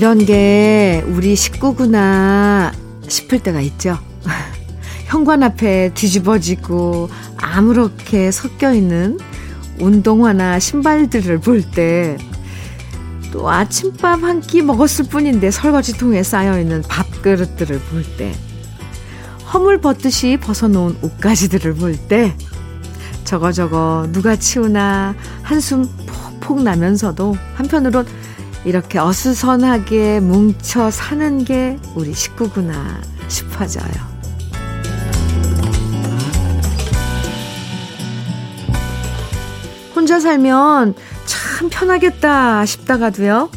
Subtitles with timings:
[0.00, 2.72] 이런 게 우리 식구구나
[3.06, 3.98] 싶을 때가 있죠.
[5.10, 9.18] 현관 앞에 뒤집어지고 아무렇게 섞여 있는
[9.80, 12.16] 운동화나 신발들을 볼 때,
[13.32, 18.32] 또 아침밥 한 끼 먹었을 뿐인데 설거지통에 쌓여 있는 밥그릇들을 볼 때,
[19.52, 22.36] 허물 벗듯이 벗어놓은 옷가지들을 볼 때,
[23.24, 28.06] 저거 저거 누가 치우나 한숨 폭폭 나면서도 한편으론
[28.64, 34.09] 이렇게 어수선하게 뭉쳐 사는 게 우리 식구구나 싶어져요.
[40.10, 43.48] 혼자 살면 참 편하겠다 싶다가도요.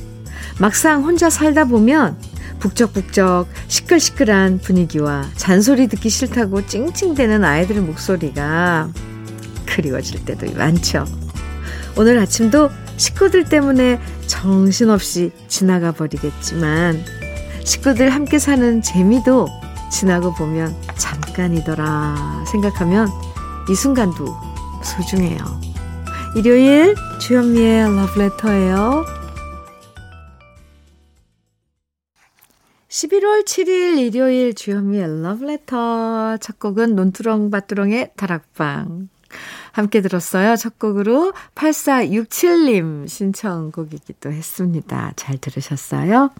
[0.59, 2.15] 막상 혼자 살다 보면
[2.59, 8.91] 북적북적 시끌시끌한 분위기와 잔소리 듣기 싫다고 찡찡대는 아이들의 목소리가
[9.65, 11.05] 그리워질 때도 많죠.
[11.97, 17.03] 오늘 아침도 식구들 때문에 정신없이 지나가 버리겠지만
[17.63, 19.47] 식구들 함께 사는 재미도
[19.91, 23.09] 지나고 보면 잠깐이더라 생각하면
[23.71, 24.27] 이 순간도
[24.83, 25.72] 소중해요.
[26.35, 29.05] 일요일 주현미의 러브레터예요.
[32.89, 39.09] 11월 7일 일요일 주현미의 러브레터 첫 곡은 논두렁밭두렁의 다락방
[39.73, 40.55] 함께 들었어요.
[40.55, 45.13] 첫 곡으로 8467님 신청곡이기도 했습니다.
[45.15, 46.31] 잘 들으셨어요?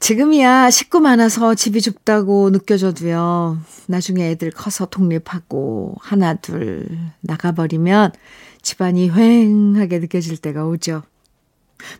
[0.00, 3.58] 지금이야 식구 많아서 집이 좁다고 느껴져도요.
[3.86, 6.86] 나중에 애들 커서 독립하고 하나 둘
[7.20, 8.12] 나가버리면
[8.62, 11.02] 집안이 휑하게 느껴질 때가 오죠.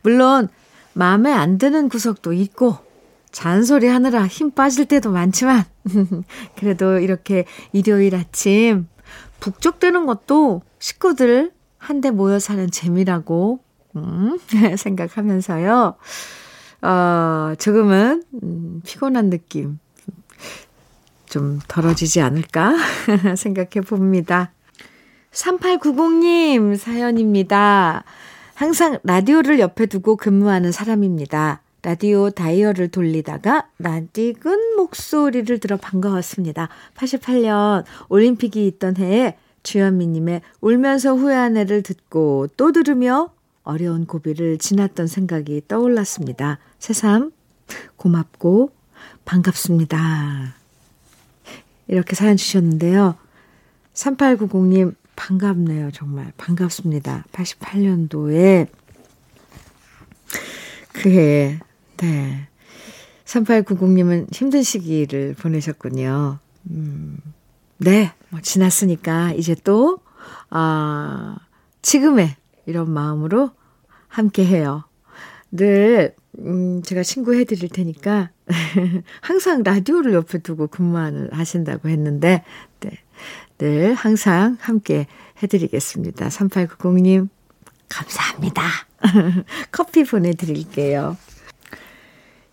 [0.03, 0.49] 물론
[0.93, 2.77] 마음에 안 드는 구석도 있고
[3.31, 5.65] 잔소리 하느라 힘 빠질 때도 많지만
[6.57, 8.89] 그래도 이렇게 일요일 아침
[9.41, 13.61] 북적대는 것도 식구들 한데 모여 사는 재미라고
[13.97, 14.39] 음,
[14.77, 15.97] 생각하면서요.
[16.83, 19.79] 어, 조금은 음, 피곤한 느낌
[21.27, 22.75] 좀 덜어지지 않을까
[23.37, 24.53] 생각해 봅니다.
[25.33, 28.05] 3890님 사연입니다.
[28.55, 31.63] 항상 라디오를 옆에 두고 근무하는 사람입니다.
[31.83, 36.69] 라디오 다이얼을 돌리다가 낯익은 목소리를 들어 반가웠습니다.
[36.97, 43.31] 88년 올림픽이 있던 해에 주현미님의 울면서 후회한 애를 듣고 또 들으며
[43.69, 46.59] 어려운 고비를 지났던 생각이 떠올랐습니다.
[46.79, 47.33] 새삼
[47.97, 48.73] 고맙고
[49.27, 50.55] 반갑습니다.
[51.87, 53.15] 이렇게 사연 주셨는데요.
[53.93, 55.91] 3890님 반갑네요.
[55.91, 57.25] 정말 반갑습니다.
[57.33, 58.69] 88년도에
[60.95, 61.61] 그해
[61.99, 62.49] 네.
[63.27, 66.39] 3890님은 힘든 시기를 보내셨군요.
[66.71, 67.19] 음,
[67.77, 69.99] 네, 뭐 지났으니까 이제 또,
[70.49, 71.37] 아,
[71.83, 72.35] 지금의
[72.69, 73.51] 이런 마음으로
[74.09, 74.85] 함께 해요.
[75.51, 78.31] 늘, 음, 제가 친구해 드릴 테니까,
[79.23, 82.45] 항상 라디오를 옆에 두고 근무를 하신다고 했는데,
[82.81, 82.91] 네.
[83.57, 85.07] 늘 항상 함께
[85.43, 86.29] 해드리겠습니다.
[86.29, 87.29] 3890님,
[87.89, 88.63] 감사합니다.
[89.73, 91.17] 커피 보내드릴게요.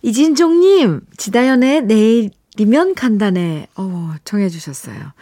[0.00, 3.68] 이진종님, 지다연의 내일이면 간단해.
[3.76, 5.12] 어, 청해주셨어요.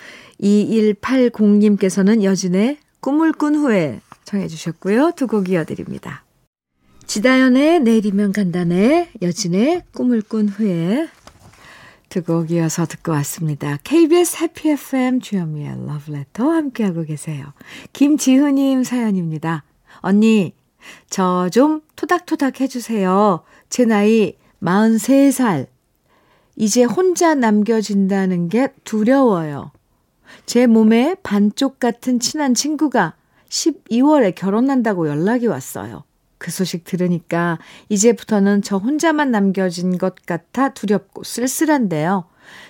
[0.41, 5.13] 2180님께서는 여진의 꿈을 꾼 후에 청해 주셨고요.
[5.17, 6.25] 두 곡 이어드립니다.
[7.07, 11.09] 지다연의 내일이면 간단해, 여진의 꿈을 꾼 후에
[12.09, 13.79] 두 곡 이어서 듣고 왔습니다.
[13.85, 17.53] KBS 해피 FM 주현미의 러브레터 함께하고 계세요.
[17.93, 19.65] 김지훈님 사연입니다.
[20.01, 20.55] 언니,
[21.11, 23.43] 저 좀 토닥토닥 해주세요.
[23.69, 25.67] 제 나이 43살.
[26.57, 29.73] 이제 혼자 남겨진다는 게 두려워요.
[30.47, 33.15] 제 몸에 반쪽 같은 친한 친구가
[33.55, 36.03] 12월에 결혼한다고 연락이 왔어요.
[36.39, 37.59] 그 소식 들으니까
[37.89, 42.25] 이제부터는 저 혼자만 남겨진 것 같아 두렵고 쓸쓸한데요.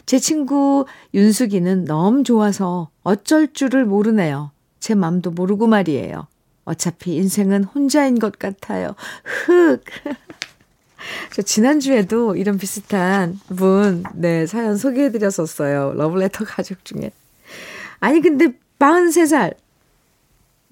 [0.07, 0.85] 제 친구
[1.15, 4.53] 윤숙이는 너무 좋아서 어쩔 줄을 모르네요.
[4.79, 6.27] 제 맘도 모르고 말이에요.
[6.67, 8.95] 어차피 인생은 혼자인 것 같아요.
[9.25, 9.83] 흑!
[11.33, 15.95] 저 지난주에도 이런 비슷한 분, 네, 사연 소개해드렸었어요.
[15.95, 17.11] 러블레터 가족 중에.
[18.01, 19.55] 아니, 근데 43살.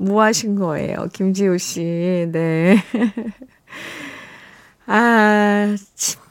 [0.02, 1.08] 뭐 하신 거예요?
[1.12, 2.76] 김지호 씨, 네.
[4.86, 5.76] 아,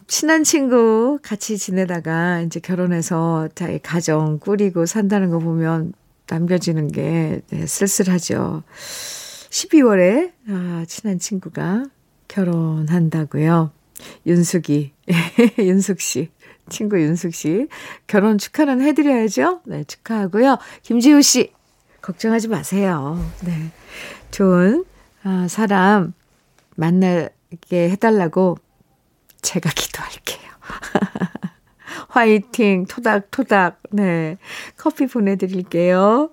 [0.07, 5.93] 친한 친구 같이 지내다가 이제 결혼해서 자기 가정 꾸리고 산다는 거 보면
[6.27, 8.63] 남겨지는 게 네, 쓸쓸하죠.
[9.49, 11.85] 12월에 아, 친한 친구가
[12.27, 13.71] 결혼한다고요.
[14.25, 14.91] 윤숙이,
[15.59, 16.29] 윤숙 씨,
[16.69, 17.67] 친구 윤숙 씨
[18.07, 19.61] 결혼 축하는 해드려야죠.
[19.65, 20.57] 네, 축하하고요.
[20.83, 21.53] 김지우 씨
[22.01, 23.19] 걱정하지 마세요.
[23.43, 23.71] 네,
[24.31, 24.85] 좋은
[25.23, 26.13] 아, 사람
[26.75, 28.57] 만나게 해달라고
[29.41, 30.49] 제가 기도할게요.
[32.09, 34.37] 화이팅, 토닥토닥, 네.
[34.77, 36.31] 커피 보내드릴게요.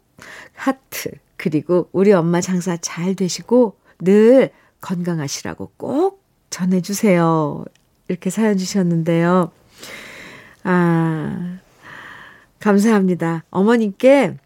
[0.53, 1.11] 하트.
[1.37, 4.51] 그리고 우리 엄마 장사 잘 되시고 늘
[4.81, 7.65] 건강하시라고 꼭 전해주세요.
[8.07, 9.51] 이렇게 사연 주셨는데요.
[10.63, 11.57] 아,
[12.63, 13.43] 감사합니다.
[13.49, 14.37] 어머님께,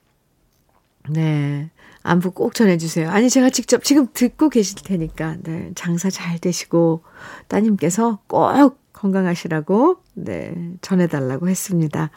[1.11, 1.69] 네,
[2.01, 3.11] 안부 꼭 전해주세요.
[3.11, 7.03] 아니, 제가 직접 지금 듣고 계실 테니까, 네, 장사 잘 되시고,
[7.47, 12.09] 따님께서 꼭 건강하시라고, 네, 전해달라고 했습니다.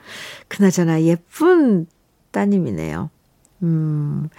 [0.48, 1.86] 그나저나 예쁜
[2.30, 3.10] 따님이네요.
[3.62, 4.30] 음,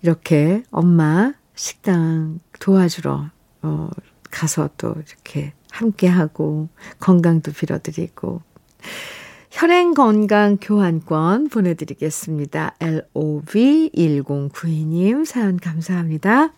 [0.00, 3.30] 이렇게 엄마 식당 도와주러,
[3.62, 3.90] 어,
[4.30, 6.68] 가서 또 이렇게 함께하고,
[7.00, 8.42] 건강도 빌어드리고,
[9.54, 12.74] 혈행 건강 교환권 보내드리겠습니다.
[12.80, 16.52] LOV1092님 사연 감사합니다.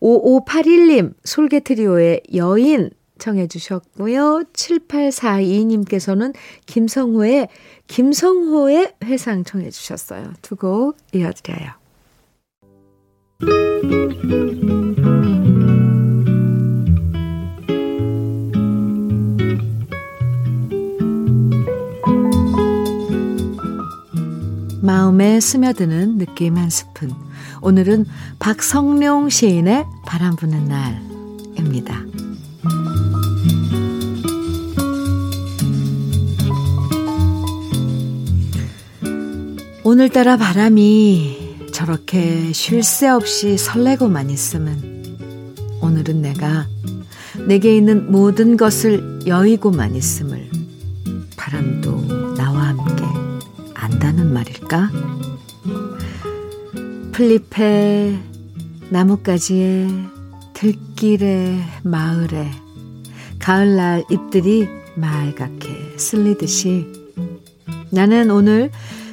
[0.00, 2.88] 5581님 솔개트리오의 여인
[3.18, 4.44] 청해 주셨고요.
[4.54, 6.34] 7842님께서는
[6.64, 7.48] 김성호의
[7.86, 10.32] 김성호의 회상 청해 주셨어요.
[10.40, 11.72] 두 곡 이어드려요.
[24.88, 27.12] 마음에 스며드는 느낌 한 스푼.
[27.60, 28.06] 오늘은
[28.38, 32.06] 박성룡 시인의 바람 부는 날입니다.
[39.84, 45.04] 오늘따라 바람이 저렇게 쉴 새 없이 설레고만 있으면
[45.82, 46.66] 오늘은 내가
[47.46, 50.48] 내게 있는 모든 것을 여의고만 있음을
[51.36, 52.17] 바람도
[54.18, 54.90] 안다는 말일까?
[57.12, 58.18] 풀잎에
[58.90, 59.88] 나뭇가지에
[60.54, 62.50] 들길에 마을에
[63.38, 66.86] 가을날 잎들이 맑게 쓸리듯이
[67.90, 68.70] 나는 오늘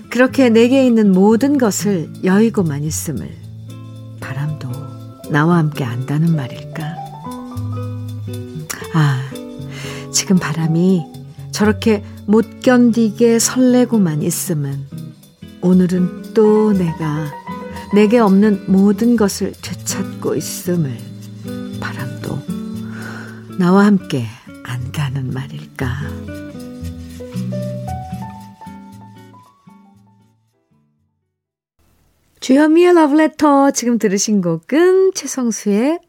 [0.09, 3.29] 그렇게 내게 있는 모든 것을 여의고만 있음을
[4.19, 4.69] 바람도
[5.29, 6.95] 나와 함께 안다는 말일까?
[8.93, 9.21] 아,
[10.11, 11.24] 지금 바람이
[11.55, 14.87] 저렇게 못 견디게 설레고만 있음은
[15.61, 17.31] 오늘은 또 내가
[17.93, 20.97] 내게 없는 모든 것을 되찾고 있음을
[21.79, 24.25] 바람도 나와 함께
[24.65, 26.01] 안다는 말일까.
[32.41, 36.01] 주현미의 러브레터 지금 들으신 곡은 최성수의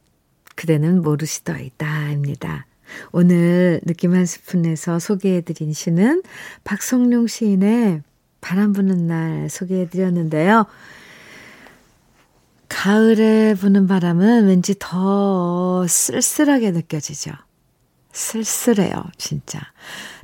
[0.56, 2.65] 그대는 모르시더이다입니다.
[3.12, 6.22] 오늘 느낌 한 스푼에서 소개해드린 시는
[6.64, 8.02] 박성룡 시인의
[8.40, 10.66] 바람 부는 날 소개해드렸는데요.
[12.68, 17.32] 가을에 부는 바람은 왠지 더 쓸쓸하게 느껴지죠.
[18.12, 19.60] 쓸쓸해요, 진짜.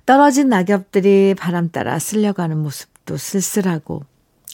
[0.07, 4.04] 떨어진 낙엽들이 바람 따라 쓸려가는 모습도 쓸쓸하고,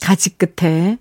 [0.00, 0.98] 가지 끝에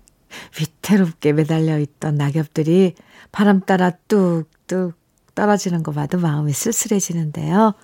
[0.58, 2.94] 위태롭게 매달려 있던 낙엽들이
[3.32, 4.97] 바람 따라 뚝뚝
[5.38, 7.74] 떨어지는 거 봐도 마음이 쓸쓸해지는데요.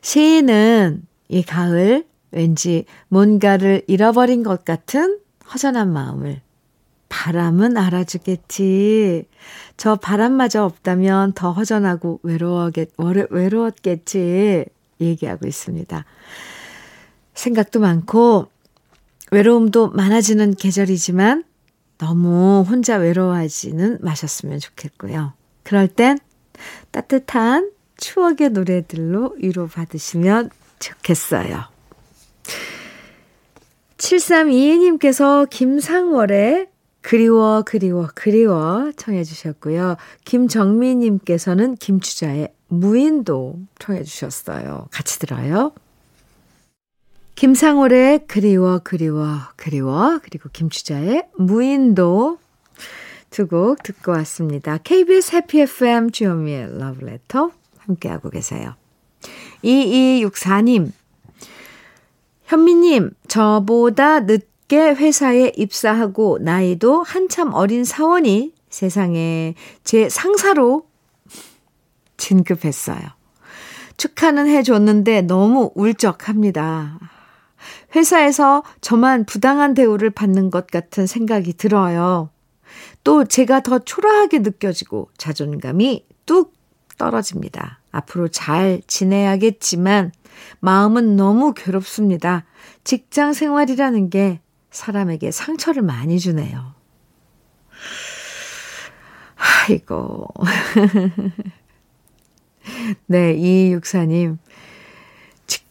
[0.00, 5.18] 시인은 이 가을 왠지 뭔가를 잃어버린 것 같은
[5.52, 6.40] 허전한 마음을
[7.10, 9.26] 바람은 알아주겠지.
[9.76, 12.92] 저 바람마저 없다면 더 허전하고 외로워겠,
[13.28, 14.64] 외로웠겠지.
[14.98, 16.04] 얘기하고 있습니다.
[17.34, 18.48] 생각도 많고
[19.30, 21.44] 외로움도 많아지는 계절이지만
[21.98, 25.34] 너무 혼자 외로워하지는 마셨으면 좋겠고요.
[25.64, 26.18] 그럴 땐
[26.90, 31.64] 따뜻한 추억의 노래들로 위로받으시면 좋겠어요.
[33.98, 36.68] 7322님께서 김상월의
[37.00, 39.96] 그리워 그리워 그리워 청해 주셨고요.
[40.24, 44.88] 김정미님께서는 김추자의 무인도 청해 주셨어요.
[44.90, 45.72] 같이 들어요.
[47.34, 52.38] 김상월의 그리워 그리워 그리워 그리고 김추자의 무인도
[53.30, 54.78] 두 곡 듣고 왔습니다.
[54.78, 58.74] KBS 해피 FM 주현미의 러브레터 함께하고 계세요.
[59.64, 60.92] 2264님
[62.44, 69.54] 현미님 저보다 늦게 회사에 입사하고 나이도 한참 어린 사원이 세상에
[69.84, 70.86] 제 상사로
[72.16, 73.00] 진급했어요.
[73.96, 76.98] 축하는 해줬는데 너무 울적합니다.
[77.96, 82.30] 회사에서 저만 부당한 대우를 받는 것 같은 생각이 들어요.
[83.04, 86.58] 또 제가 더 초라하게 느껴지고 자존감이 뚝
[86.98, 87.80] 떨어집니다.
[87.90, 90.12] 앞으로 잘 지내야겠지만
[90.60, 92.44] 마음은 너무 괴롭습니다.
[92.84, 94.40] 직장 생활이라는 게
[94.70, 96.74] 사람에게 상처를 많이 주네요.
[99.36, 100.28] 아이고.
[103.06, 104.38] 네, 2264님.
[105.46, 105.64] 직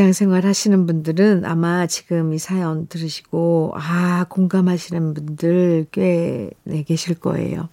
[0.00, 7.16] 장 생활 하시는 분들은 아마 지금 이 사연 들으시고, 아, 공감하시는 분들 꽤 네, 계실
[7.16, 7.68] 거예요.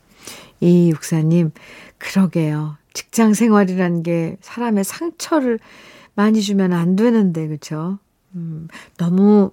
[0.59, 1.51] 이 육사님,
[1.97, 2.75] 그러게요.
[2.91, 5.59] 직장 생활이라는 게 사람의 상처를
[6.15, 7.97] 많이 주면 안 되는데, 그쵸?
[8.35, 8.67] 음,
[8.97, 9.51] 너무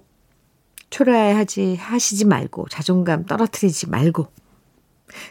[0.89, 4.27] 초라해하지, 하시지 말고, 자존감 떨어뜨리지 말고,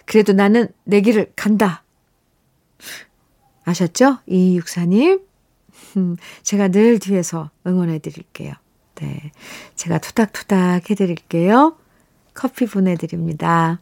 [0.07, 1.85] 그래도 나는 내 길을 간다.
[3.65, 4.21] 아셨죠?
[4.29, 5.21] 이 육사님?
[5.97, 8.53] 음, 제가 늘 뒤에서 응원해 드릴게요.
[8.97, 9.33] 네.
[9.75, 11.77] 제가 투닥투닥 해 드릴게요.
[12.33, 13.81] 커피 보내드립니다.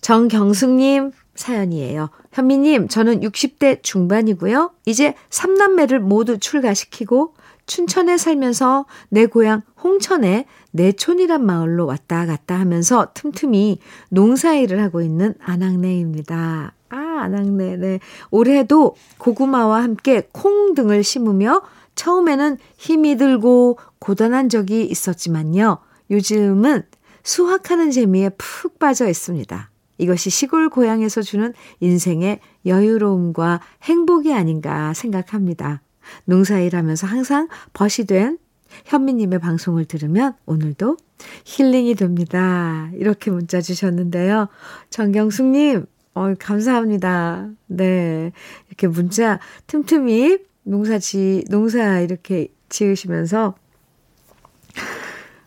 [0.00, 2.10] 정경숙님 사연이에요.
[2.32, 4.72] 현미님, 저는 60대 중반이고요.
[4.86, 7.34] 이제 3남매를 모두 출가시키고
[7.66, 13.78] 춘천에 살면서 내 고향 홍천에 내촌이란 마을로 왔다 갔다 하면서 틈틈이
[14.10, 16.73] 농사일을 하고 있는 아낙네입니다.
[17.14, 17.76] 아, 아낙네.
[17.76, 18.00] 네.
[18.30, 21.62] 올해도 고구마와 함께 콩 등을 심으며
[21.94, 25.78] 처음에는 힘이 들고 고단한 적이 있었지만요.
[26.10, 26.82] 요즘은
[27.22, 29.70] 수확하는 재미에 푹 빠져 있습니다.
[29.98, 35.82] 이것이 시골 고향에서 주는 인생의 여유로움과 행복이 아닌가 생각합니다.
[36.24, 38.38] 농사일 하면서 항상 벗이 된
[38.86, 40.96] 현미님의 방송을 들으면 오늘도
[41.44, 42.90] 힐링이 됩니다.
[42.94, 44.48] 이렇게 문자 주셨는데요.
[44.90, 47.48] 정경숙님, 어, 감사합니다.
[47.66, 48.32] 네.
[48.68, 53.54] 이렇게 문자 틈틈이 농사 지, 농사 이렇게 지으시면서,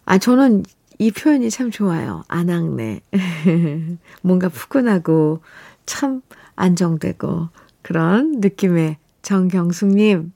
[0.05, 0.63] 아, 저는
[0.99, 2.23] 이 표현이 참 좋아요.
[2.27, 3.01] 안악내.
[4.21, 5.41] 뭔가 푸근하고
[5.85, 6.21] 참
[6.55, 7.49] 안정되고
[7.81, 10.33] 그런 느낌의 정경숙님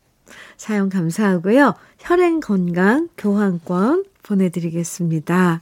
[0.57, 1.73] 사연 감사하고요.
[2.00, 5.61] 혈행 건강 교환권 보내드리겠습니다.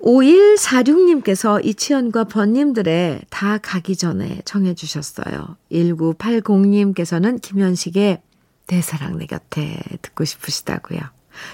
[0.00, 5.56] 5146님께서 이치현과 번님들의 다 가기 전에 청해 주셨어요.
[5.72, 8.20] 1980님께서는 김현식의
[8.68, 11.00] 내 사랑 내 곁에 듣고 싶으시다고요.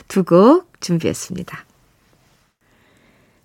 [0.09, 1.65] 두 곡 준비했습니다.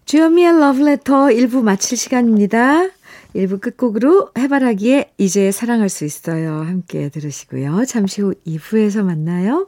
[0.06, 2.90] 주현미의 러브레터 1부 마칠 시간입니다.
[3.36, 6.62] 1부 끝곡으로 해바라기에 이제 사랑할 수 있어요.
[6.62, 7.86] 함께 들으시고요.
[7.86, 9.68] 잠시 후 2부에서 만나요.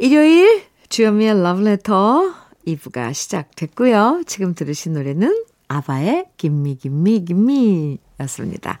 [0.00, 2.32] 일요일 주현미의 Letter
[2.68, 4.22] 2부가 시작됐고요.
[4.26, 8.78] 지금 들으신 노래는 아바의 김미 김미 김미 였습니다.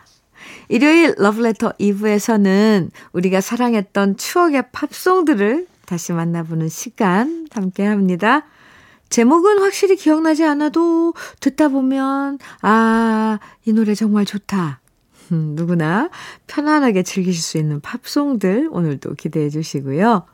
[0.68, 8.44] 일요일 러브레터 2부에서는 우리가 사랑했던 추억의 팝송들을 다시 만나보는 시간 함께 합니다.
[9.08, 14.80] 제목은 확실히 기억나지 않아도 듣다 보면, 아, 이 노래 정말 좋다.
[15.32, 16.10] 음, 누구나
[16.46, 20.24] 편안하게 즐기실 수 있는 팝송들 오늘도 기대해 주시고요.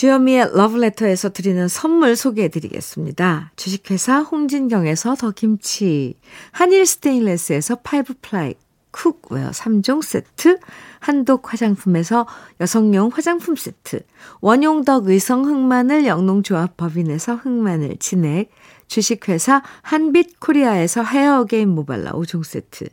[0.00, 3.52] 주현미의 러브레터에서 드리는 선물 소개해 드리겠습니다.
[3.56, 6.14] 주식회사 홍진경에서 더 김치,
[6.52, 8.54] 한일 스테인레스에서 five ply
[8.92, 10.58] cookware 3종 세트,
[11.00, 12.26] 한독 화장품에서
[12.62, 14.00] 여성용 화장품 세트,
[14.40, 18.48] 원용덕 의성 흑마늘 영농조합 법인에서 흑마늘 진액,
[18.88, 22.86] 주식회사 한빛 코리아에서 헤어 게임 모발라 5종 세트,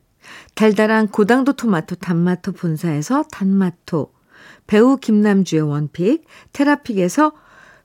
[0.55, 4.16] 달달한 고당도 토마토 단마토 본사에서 단마토,
[4.67, 7.31] 배우 김남주의 원픽, 테라픽에서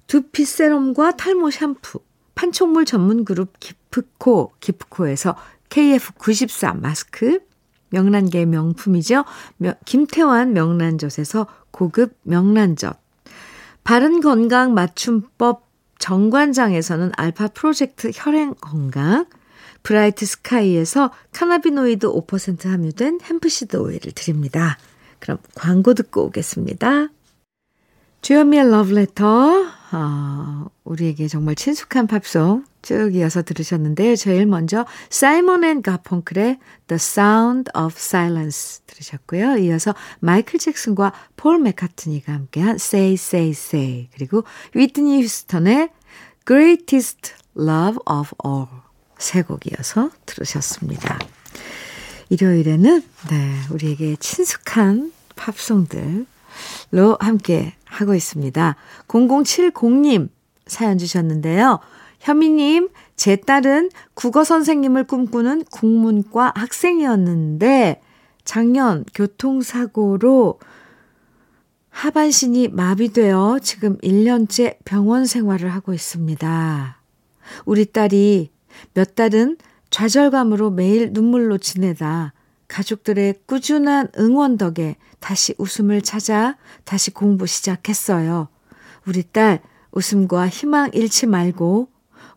[0.07, 2.01] 두피 세럼과 탈모 샴푸,
[2.35, 5.37] 판촉물 전문 그룹 기프코, 기프코에서
[5.69, 7.41] KF94 마스크,
[7.91, 9.25] 명란계 명품이죠.
[9.85, 13.01] 김태환 명란젓에서 고급 명란젓,
[13.85, 15.67] 바른 건강 맞춤법
[15.99, 19.27] 정관장에서는 알파 프로젝트 혈행 건강,
[19.83, 24.79] 브라이트 스카이에서 cannabinoid 5% 함유된 hemp seed 오일을 드립니다.
[25.23, 27.09] 그럼 광고 듣고 오겠습니다.
[28.23, 34.17] 주현미의 러브레터, 어, 우리에게 정말 친숙한 팝송 쭉 이어서 들으셨는데요.
[34.17, 39.59] 제일 먼저 사이먼 앤 가펑클의 The Sound of Silence 들으셨고요.
[39.59, 44.43] 이어서 마이클 잭슨과 폴 맥카트니가 함께한 Say Say Say 그리고
[44.75, 45.91] 위트니 휴스턴의
[46.47, 48.67] Greatest Love of All
[49.19, 51.21] 세 곡 이어서 들으셨습니다.
[52.33, 56.25] 일요일에는 네, 우리에게 친숙한 팝송들로
[57.21, 58.77] 함께 하고 있습니다.
[59.07, 60.31] 0070님
[60.67, 61.81] 사연 주셨는데요.
[62.21, 68.01] 현미님, 제 딸은 국어 선생님을 꿈꾸는 국문과 학생이었는데
[68.45, 70.59] 작년 교통사고로
[71.91, 76.97] 하반신이 마비되어 지금 1년째 병원 생활을 하고 있습니다.
[77.67, 78.51] 우리 딸이
[78.95, 79.59] 몇 달은
[79.93, 82.33] 좌절감으로 매일 눈물로 지내다
[82.67, 88.49] 가족들의 꾸준한 응원 덕에 다시 웃음을 찾아 다시 공부 시작했어요.
[89.07, 89.61] 우리 딸
[89.93, 91.89] 웃음과 희망 잃지 말고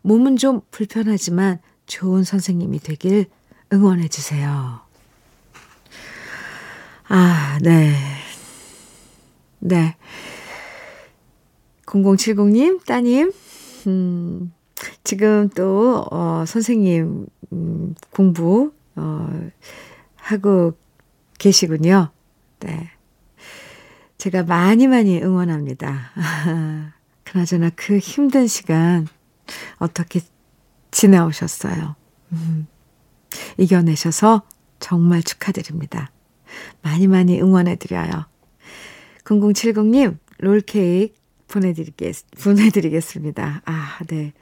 [0.02, 3.26] 몸은 좀 불편하지만 좋은 선생님이 되길
[3.72, 4.80] 응원해 주세요.
[7.08, 7.94] 아, 네.
[9.60, 9.96] 네.
[11.86, 13.32] 0070님, 따님,
[13.86, 14.52] 음,
[15.04, 19.50] 지금 또, 어, 선생님, 음, 공부, 어,
[20.16, 20.76] 하고
[21.38, 22.10] 계시군요.
[22.60, 22.90] 네.
[24.18, 26.12] 제가 많이 많이 응원합니다.
[27.24, 29.06] 그나저나 그 힘든 시간
[29.78, 30.20] 어떻게
[30.90, 31.94] 지내오셨어요?
[32.32, 32.66] 음,
[33.58, 34.42] 이겨내셔서
[34.80, 36.10] 정말 축하드립니다.
[36.82, 38.26] 많이 많이 응원해드려요.
[39.24, 41.14] 0070님, 롤케이크
[41.48, 43.62] 보내드리겠, 보내드리겠습니다.
[43.64, 44.32] 아, 네.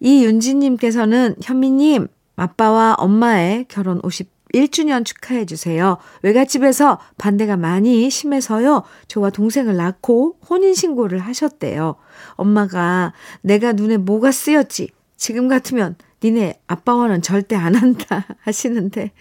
[0.00, 5.98] 이윤지님께서는 현미님, 아빠와 엄마의 결혼 51주년 축하해 주세요.
[6.22, 8.82] 외갓집에서 반대가 많이 심해서요.
[9.08, 11.96] 저와 동생을 낳고 혼인신고를 하셨대요.
[12.34, 14.90] 엄마가 내가 눈에 뭐가 쓰였지.
[15.16, 19.12] 지금 같으면 니네 아빠와는 절대 안 한다 하시는데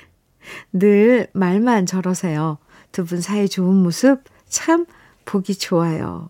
[0.73, 2.58] 늘 말만 저러세요.
[2.91, 4.86] 두 분 사이 좋은 모습 참
[5.26, 6.30] 보기 좋아요.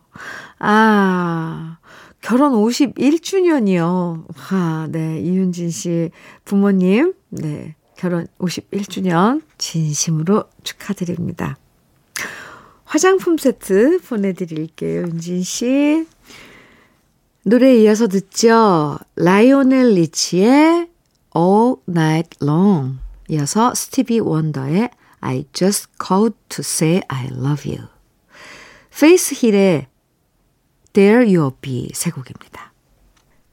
[0.59, 1.77] 아,
[2.23, 4.25] 결혼 51주년이요.
[4.49, 5.19] 아, 네.
[5.19, 6.09] 이윤진 씨
[6.45, 7.75] 부모님, 네.
[7.97, 11.57] 결혼 51주년 진심으로 축하드립니다.
[12.85, 16.07] 화장품 세트 보내드릴게요, 윤진 씨.
[17.43, 18.97] 노래 이어서 듣죠.
[19.17, 20.87] 라이오넬 리치의
[21.35, 22.99] All Night Long.
[23.27, 27.89] 이어서 스티비 원더의 I Just Called to Say I Love You.
[28.97, 29.87] 페이스 힐의
[30.93, 32.73] There You'll Be 세 곡입니다.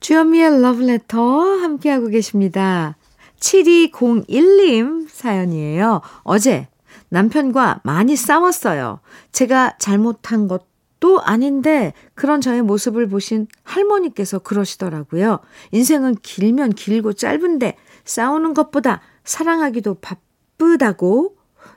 [0.00, 2.96] 주현미의 러브레터 함께하고 계십니다.
[3.40, 6.02] 7201님 사연이에요.
[6.22, 6.68] 어제
[7.08, 9.00] 남편과 많이 싸웠어요.
[9.32, 15.40] 제가 잘못한 것도 아닌데 그런 저의 모습을 보신 할머니께서 그러시더라고요.
[15.72, 21.36] 인생은 길면 길고 짧은데 싸우는 것보다 사랑하기도 바쁘다고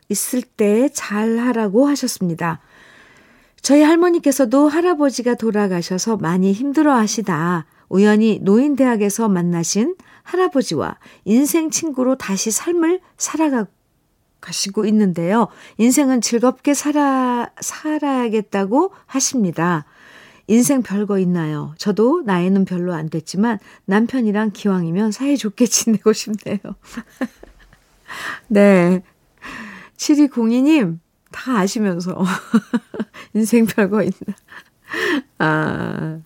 [0.10, 2.62] 있을 때 잘하라고 하셨습니다.
[3.64, 7.66] 저희 할머니께서도 할아버지가 돌아가셔서 많이 힘들어 하시다.
[7.88, 15.48] 우연히 노인대학에서 만나신 할아버지와 인생 친구로 다시 삶을 살아가시고 있는데요.
[15.78, 19.86] 인생은 즐겁게 살아, 살아야겠다고 하십니다.
[20.48, 21.74] 인생 별거 있나요?
[21.78, 26.60] 저도 나이는 별로 안 됐지만 남편이랑 기왕이면 사이좋게 지내고 싶네요.
[28.50, 29.04] 네.
[29.96, 31.00] 7202님,
[31.34, 32.24] 다 아시면서.
[33.34, 34.36] 인생 별거 있나.
[35.40, 36.20] 아.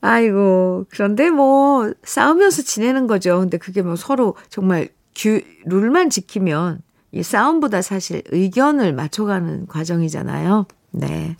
[0.00, 0.86] 아이고.
[0.88, 3.40] 그런데 뭐, 싸우면서 지내는 거죠.
[3.40, 6.80] 근데 그게 뭐 서로 정말 규, 룰만 지키면
[7.12, 10.66] 이 싸움보다 사실 의견을 맞춰가는 과정이잖아요.
[10.92, 11.36] 네.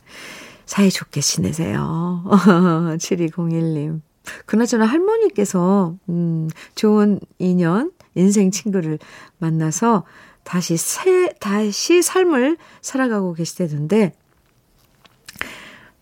[0.67, 2.25] 사이좋게 지내세요.
[2.99, 4.01] 7201님.
[4.45, 8.99] 그나저나 할머니께서, 음, 좋은 인연, 인생 친구를
[9.39, 10.05] 만나서
[10.49, 14.15] 다시 새, 다시 삶을 살아가고 계시다던데,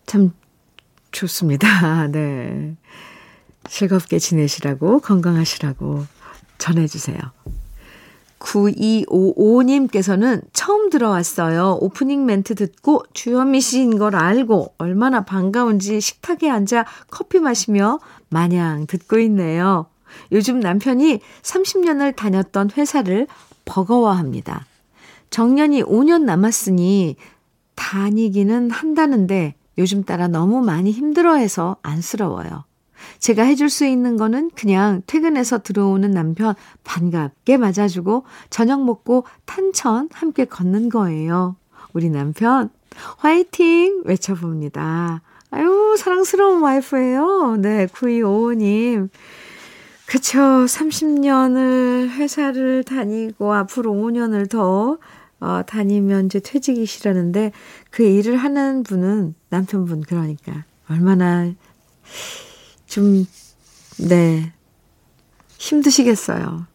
[0.07, 0.33] 참
[1.11, 2.07] 좋습니다.
[2.13, 2.77] 네.
[3.69, 6.07] 즐겁게 지내시라고, 건강하시라고
[6.59, 7.19] 전해주세요.
[8.39, 11.79] 9255님께서는 처음 들어왔어요.
[11.81, 19.19] 오프닝 멘트 듣고 주현미 씨인 걸 알고 얼마나 반가운지 식탁에 앉아 커피 마시며 마냥 듣고
[19.19, 19.87] 있네요.
[20.31, 23.27] 요즘 남편이 30년을 다녔던 회사를
[23.67, 24.65] 버거워합니다.
[25.29, 27.17] 정년이 5년 남았으니
[27.75, 32.65] 다니기는 한다는데 요즘 따라 너무 많이 힘들어해서 안쓰러워요.
[33.19, 40.47] 제가 해줄 수 있는 거는 그냥 퇴근해서 들어오는 남편 반갑게 맞아주고 저녁 먹고 탄천 함께
[40.47, 41.57] 걷는 거예요.
[41.93, 42.71] 우리 남편
[43.19, 45.21] 화이팅 외쳐봅니다.
[45.51, 47.57] 아유, 사랑스러운 와이프예요.
[47.61, 49.09] 네, 9255님.
[50.07, 50.39] 그쵸.
[50.39, 54.99] 30년을 회사를 다니고 앞으로 5년을 더
[55.39, 57.53] 어, 다니면 이제 퇴직이시라는데
[57.91, 61.53] 그 일을 하는 분은 남편분 그러니까 얼마나
[62.87, 63.27] 좀,
[63.99, 64.53] 네,
[65.59, 66.67] 힘드시겠어요.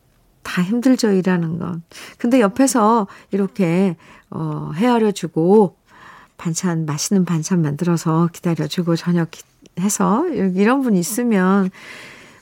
[0.44, 1.84] 다 힘들죠, 일하는 건.
[2.18, 3.96] 근데 옆에서 이렇게,
[4.30, 5.76] 어, 헤아려주고,
[6.38, 9.32] 반찬, 맛있는 반찬 만들어서 기다려주고, 저녁
[9.80, 11.70] 해서, 이런 분 있으면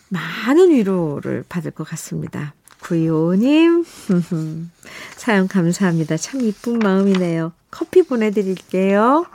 [0.10, 2.54] 많은 위로를 받을 것 같습니다.
[2.82, 3.84] 구이오님,
[5.18, 6.18] 사연 감사합니다.
[6.18, 7.52] 참 이쁜 마음이네요.
[7.72, 9.26] 커피 보내드릴게요.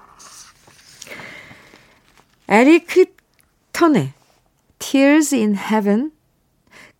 [2.48, 4.12] 에릭 크립턴의
[4.78, 6.10] Tears in Heaven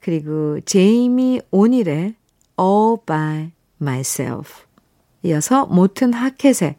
[0.01, 2.15] 그리고 제이미 오닐의
[2.59, 4.63] All by Myself
[5.23, 6.77] 이어서 모튼 하켓의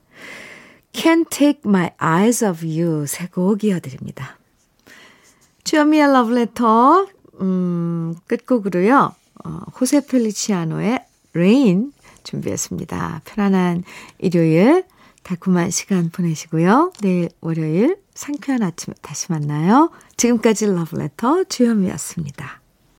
[0.94, 4.38] Can't Take My Eyes Off You 세 곡 이어드립니다.
[5.66, 7.08] 주현미의 러브레터
[7.42, 9.14] 음, 끝곡으로요.
[9.44, 9.50] 어,
[9.80, 11.92] 호세 펠리치아노의 Rain
[12.24, 13.22] 준비했습니다.
[13.26, 13.84] 편안한
[14.20, 14.86] 일요일
[15.24, 16.94] 달콤한 시간 보내시고요.
[17.02, 19.90] 내일 월요일 상쾌한 아침 다시 만나요.
[20.18, 22.62] 지금까지 러브레터 주현미였습니다.